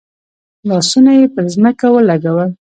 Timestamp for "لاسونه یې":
0.67-1.25